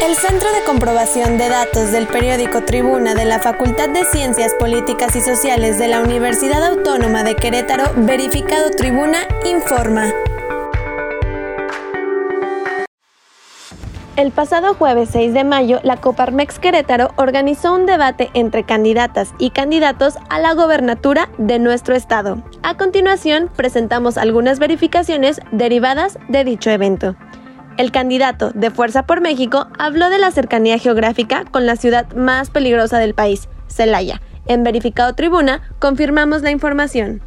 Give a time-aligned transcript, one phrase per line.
[0.00, 5.14] El Centro de Comprobación de Datos del periódico Tribuna de la Facultad de Ciencias Políticas
[5.16, 10.12] y Sociales de la Universidad Autónoma de Querétaro, verificado Tribuna, informa.
[14.14, 19.50] El pasado jueves 6 de mayo, la Coparmex Querétaro organizó un debate entre candidatas y
[19.50, 22.42] candidatos a la gobernatura de nuestro estado.
[22.62, 27.16] A continuación, presentamos algunas verificaciones derivadas de dicho evento.
[27.78, 32.50] El candidato de Fuerza por México habló de la cercanía geográfica con la ciudad más
[32.50, 34.20] peligrosa del país, Celaya.
[34.46, 37.22] En Verificado Tribuna confirmamos la información.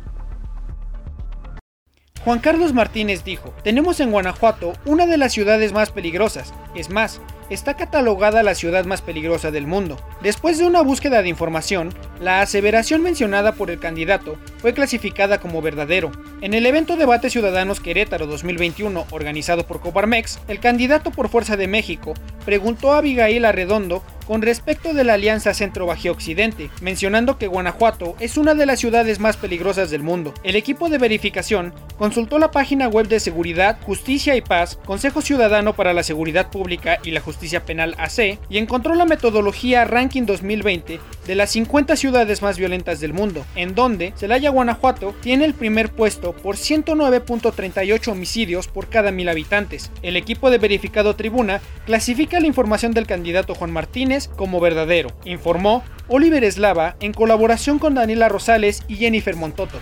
[2.23, 6.53] Juan Carlos Martínez dijo, tenemos en Guanajuato una de las ciudades más peligrosas.
[6.75, 9.97] Es más, está catalogada la ciudad más peligrosa del mundo.
[10.21, 15.61] Después de una búsqueda de información, la aseveración mencionada por el candidato fue clasificada como
[15.61, 16.11] verdadero.
[16.41, 21.67] En el evento Debate Ciudadanos Querétaro 2021 organizado por Coparmex, el candidato por Fuerza de
[21.67, 22.13] México
[22.45, 28.37] preguntó a Abigail Arredondo con respecto de la Alianza Centro-Bajío Occidente, mencionando que Guanajuato es
[28.37, 30.33] una de las ciudades más peligrosas del mundo.
[30.43, 35.73] El equipo de verificación consultó la página web de Seguridad, Justicia y Paz, Consejo Ciudadano
[35.73, 40.99] para la Seguridad Pública y la Justicia Penal AC, y encontró la metodología Ranking 2020
[41.25, 45.91] de las 50 ciudades más violentas del mundo, en donde Celaya, Guanajuato, tiene el primer
[45.91, 49.91] puesto por 109.38 homicidios por cada mil habitantes.
[50.01, 55.83] El equipo de verificado Tribuna clasifica la información del candidato Juan Martínez como verdadero, informó
[56.07, 59.79] Oliver Eslava en colaboración con Daniela Rosales y Jennifer Montoto.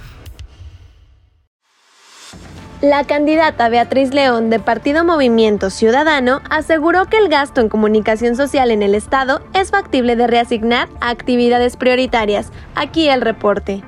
[2.84, 8.72] La candidata Beatriz León de Partido Movimiento Ciudadano aseguró que el gasto en comunicación social
[8.72, 12.52] en el Estado es factible de reasignar a actividades prioritarias.
[12.76, 13.82] Aquí el reporte.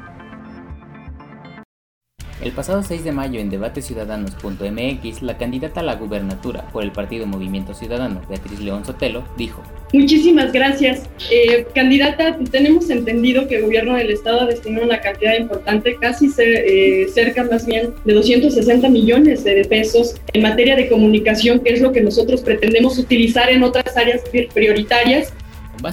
[2.41, 7.27] El pasado 6 de mayo en debateciudadanos.mx, la candidata a la gubernatura por el Partido
[7.27, 9.61] Movimiento Ciudadano, Beatriz León Sotelo, dijo,
[9.93, 11.03] Muchísimas gracias.
[11.31, 17.07] Eh, candidata, tenemos entendido que el gobierno del estado destinó una cantidad importante, casi eh,
[17.13, 21.91] cerca más bien de 260 millones de pesos en materia de comunicación, que es lo
[21.91, 24.21] que nosotros pretendemos utilizar en otras áreas
[24.53, 25.33] prioritarias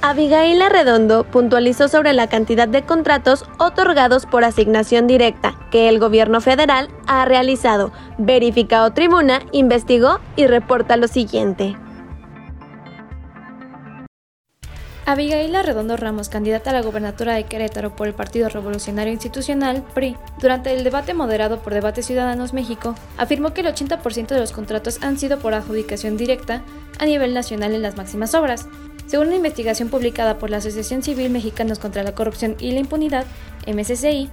[0.02, 6.40] Abigail Arredondo puntualizó sobre la cantidad de contratos otorgados por asignación directa que el gobierno
[6.40, 7.92] federal ha realizado.
[8.16, 11.76] Verificado Tribuna investigó y reporta lo siguiente.
[15.04, 20.16] Abigail Arredondo Ramos, candidata a la gobernatura de Querétaro por el Partido Revolucionario Institucional, PRI,
[20.40, 25.02] durante el debate moderado por Debate Ciudadanos México, afirmó que el 80% de los contratos
[25.02, 26.62] han sido por adjudicación directa
[27.00, 28.68] a nivel nacional en las máximas obras,
[29.10, 33.26] según una investigación publicada por la Asociación Civil Mexicanos contra la Corrupción y la Impunidad,
[33.66, 34.30] MSCI,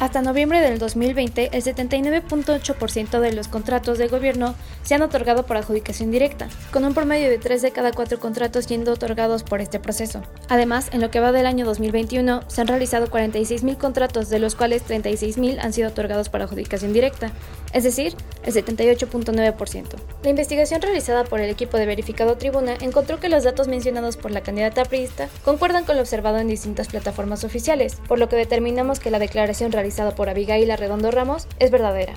[0.00, 5.58] hasta noviembre del 2020, el 79.8% de los contratos de gobierno se han otorgado por
[5.58, 9.78] adjudicación directa, con un promedio de 3 de cada 4 contratos siendo otorgados por este
[9.78, 10.22] proceso.
[10.48, 14.54] Además, en lo que va del año 2021, se han realizado 46.000 contratos, de los
[14.54, 17.30] cuales 36.000 han sido otorgados por adjudicación directa,
[17.74, 19.84] es decir, el 78.9%.
[20.22, 24.30] La investigación realizada por el equipo de verificado Tribuna encontró que los datos mencionados por
[24.30, 28.98] la candidata priista concuerdan con lo observado en distintas plataformas oficiales, por lo que determinamos
[28.98, 32.14] que la declaración realizada por Abigail Arredondo Ramos es verdadera,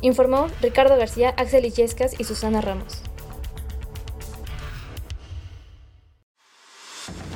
[0.00, 3.02] informó Ricardo García, Axel Illescas y Susana Ramos.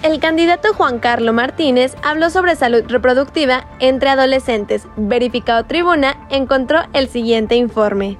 [0.02, 4.86] El candidato Juan Carlos Martínez habló sobre salud reproductiva entre adolescentes.
[4.96, 8.16] Verificado Tribuna encontró el siguiente informe.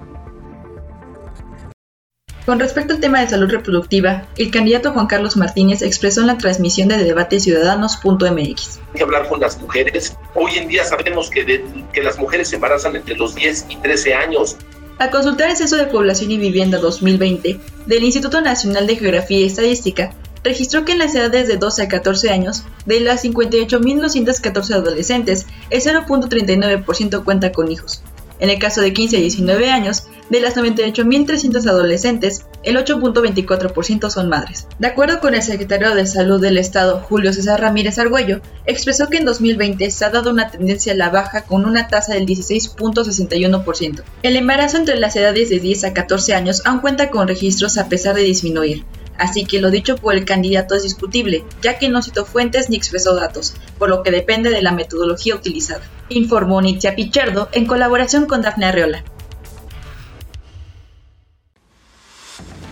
[2.46, 6.38] Con respecto al tema de salud reproductiva, el candidato Juan Carlos Martínez expresó en la
[6.38, 8.80] transmisión de debate ciudadanos.mx.
[8.94, 10.16] que hablar con las mujeres.
[10.32, 14.14] Hoy en día sabemos que, que las mujeres se embarazan entre los 10 y 13
[14.14, 14.56] años.
[14.98, 19.46] Al consultar el Censo de Población y Vivienda 2020 del Instituto Nacional de Geografía y
[19.46, 20.14] Estadística,
[20.44, 25.82] registró que en las edades de 12 a 14 años, de las 58.214 adolescentes, el
[25.82, 28.04] 0.39% cuenta con hijos.
[28.38, 34.28] En el caso de 15 a 19 años, De las 98.300 adolescentes, el 8.24% son
[34.28, 34.66] madres.
[34.80, 39.18] De acuerdo con el secretario de Salud del Estado, Julio César Ramírez Argüello, expresó que
[39.18, 44.02] en 2020 se ha dado una tendencia a la baja con una tasa del 16.61%.
[44.24, 47.88] El embarazo entre las edades de 10 a 14 años aún cuenta con registros a
[47.88, 48.84] pesar de disminuir.
[49.18, 52.76] Así que lo dicho por el candidato es discutible, ya que no citó fuentes ni
[52.76, 55.82] expresó datos, por lo que depende de la metodología utilizada.
[56.08, 59.04] Informó Nitzia Pichardo en colaboración con Dafne Arreola.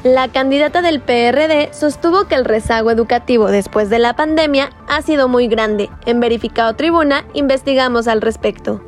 [0.05, 5.29] La candidata del PRD sostuvo que el rezago educativo después de la pandemia ha sido
[5.29, 5.89] muy grande.
[6.05, 8.83] En Verificado Tribuna investigamos al respecto.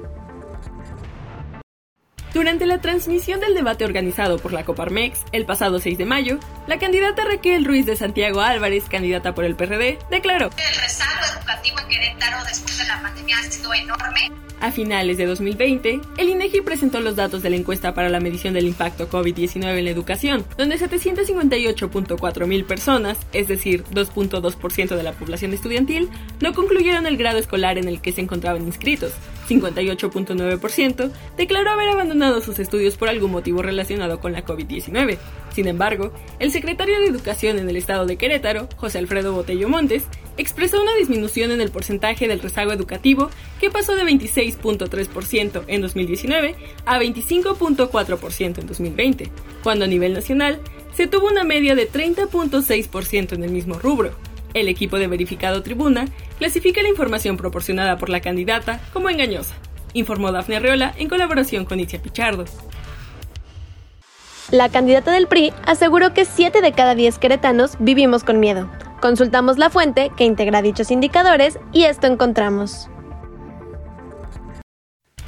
[2.34, 6.78] Durante la transmisión del debate organizado por la Coparmex el pasado 6 de mayo, la
[6.78, 12.16] candidata Raquel Ruiz de Santiago Álvarez, candidata por el PRD, declaró: El rezago de
[14.60, 18.54] a finales de 2020, el INEGI presentó los datos de la encuesta para la medición
[18.54, 25.12] del impacto COVID-19 en la educación, donde 758.4 mil personas, es decir, 2.2% de la
[25.12, 26.08] población estudiantil,
[26.40, 29.12] no concluyeron el grado escolar en el que se encontraban inscritos.
[29.48, 35.18] 58.9% declaró haber abandonado sus estudios por algún motivo relacionado con la COVID-19.
[35.54, 40.04] Sin embargo, el secretario de Educación en el estado de Querétaro, José Alfredo Botello Montes,
[40.36, 46.54] expresó una disminución en el porcentaje del rezago educativo que pasó de 26.3% en 2019
[46.84, 49.30] a 25.4% en 2020,
[49.62, 50.60] cuando a nivel nacional
[50.94, 54.14] se tuvo una media de 30.6% en el mismo rubro.
[54.56, 56.06] El equipo de verificado Tribuna
[56.38, 59.54] clasifica la información proporcionada por la candidata como engañosa,
[59.92, 62.46] informó Dafne Arreola en colaboración con Itzia Pichardo.
[64.50, 68.70] La candidata del PRI aseguró que 7 de cada 10 queretanos vivimos con miedo.
[69.02, 72.88] Consultamos la fuente que integra dichos indicadores y esto encontramos.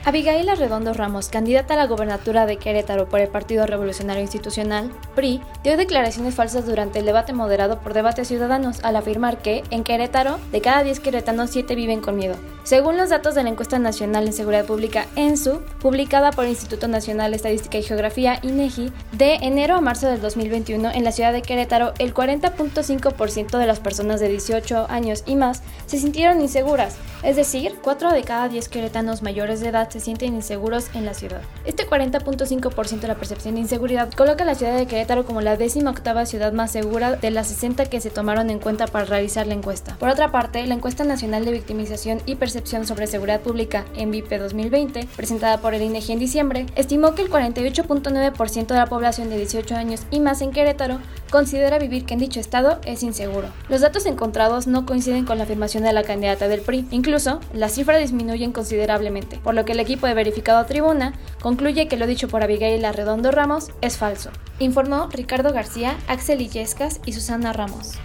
[0.09, 5.43] Abigail Arredondo Ramos, candidata a la gobernatura de Querétaro por el Partido Revolucionario Institucional, PRI,
[5.63, 10.39] dio declaraciones falsas durante el debate moderado por Debate Ciudadanos al afirmar que, en Querétaro,
[10.51, 12.37] de cada 10 queretanos, 7 viven con miedo.
[12.69, 16.87] Según los datos de la encuesta nacional en seguridad pública ENSU, publicada por el Instituto
[16.87, 21.33] Nacional de Estadística y Geografía INEGI, de enero a marzo del 2021, en la ciudad
[21.33, 26.97] de Querétaro, el 40.5% de las personas de 18 años y más se sintieron inseguras,
[27.23, 31.15] es decir, 4 de cada 10 queretanos mayores de edad se sienten inseguros en la
[31.15, 31.41] ciudad.
[31.65, 35.57] Este 40.5% de la percepción de inseguridad coloca a la ciudad de Querétaro como la
[35.57, 39.47] décima octava ciudad más segura de las 60 que se tomaron en cuenta para realizar
[39.47, 39.97] la encuesta.
[39.99, 44.31] Por otra parte, la encuesta nacional de victimización y percepción sobre seguridad pública en VIP
[44.31, 49.37] 2020, presentada por el INEGI en diciembre, estimó que el 48.9% de la población de
[49.37, 50.99] 18 años y más en Querétaro
[51.31, 53.49] considera vivir que en dicho estado es inseguro.
[53.69, 56.87] Los datos encontrados no coinciden con la afirmación de la candidata del PRI.
[56.91, 61.97] Incluso, las cifras disminuyen considerablemente, por lo que el equipo de verificado tribuna concluye que
[61.97, 64.31] lo dicho por Abigail Arredondo Ramos es falso.
[64.59, 67.99] Informó Ricardo García, Axel Illescas y Susana Ramos.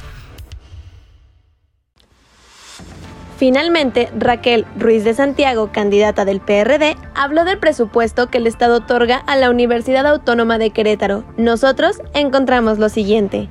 [3.44, 9.18] Finalmente, Raquel Ruiz de Santiago, candidata del PRD, habló del presupuesto que el Estado otorga
[9.18, 11.25] a la Universidad Autónoma de Querétaro.
[11.36, 13.50] Nosotros encontramos lo siguiente.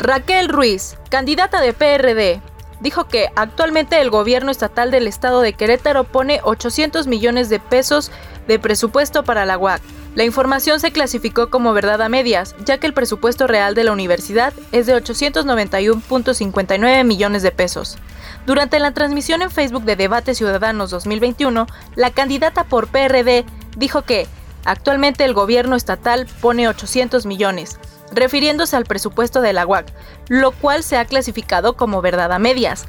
[0.00, 2.42] Raquel Ruiz, candidata de PRD,
[2.80, 8.10] dijo que actualmente el gobierno estatal del estado de Querétaro pone 800 millones de pesos
[8.48, 9.82] de presupuesto para la UAC.
[10.18, 13.92] La información se clasificó como verdad a medias, ya que el presupuesto real de la
[13.92, 17.98] universidad es de 891.59 millones de pesos.
[18.44, 23.44] Durante la transmisión en Facebook de Debate Ciudadanos 2021, la candidata por PRD
[23.76, 24.26] dijo que
[24.64, 27.78] actualmente el gobierno estatal pone 800 millones,
[28.10, 29.86] refiriéndose al presupuesto de la UAC,
[30.26, 32.86] lo cual se ha clasificado como verdad a medias,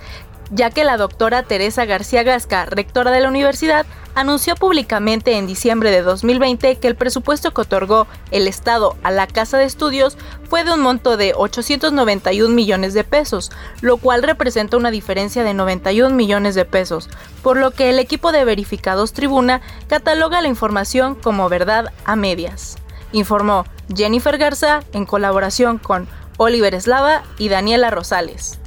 [0.51, 5.91] ya que la doctora Teresa García Gasca, rectora de la universidad, anunció públicamente en diciembre
[5.91, 10.18] de 2020 que el presupuesto que otorgó el Estado a la Casa de Estudios
[10.50, 13.51] fue de un monto de 891 millones de pesos,
[13.82, 17.10] lo cual representa una diferencia de 91 millones de pesos,
[17.44, 22.77] por lo que el equipo de verificados Tribuna cataloga la información como verdad a medias.
[23.12, 23.65] Informó
[23.96, 28.59] Jennifer Garza en colaboración con Oliver Eslava y Daniela Rosales.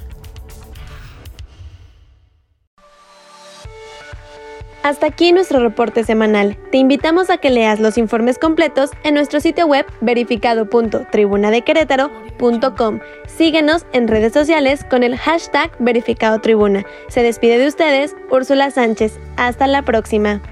[4.82, 6.58] Hasta aquí nuestro reporte semanal.
[6.70, 12.98] Te invitamos a que leas los informes completos en nuestro sitio web verificado.tribunadequerétaro.com.
[13.26, 16.84] Síguenos en redes sociales con el hashtag verificadotribuna.
[17.08, 19.20] Se despide de ustedes Úrsula Sánchez.
[19.36, 20.42] Hasta la próxima.